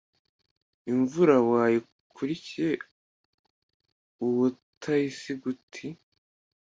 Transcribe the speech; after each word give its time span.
imvura 0.91 1.35
wayikurikiye 1.49 2.71
ubutayisiga 4.25 5.43
uti: 5.53 5.87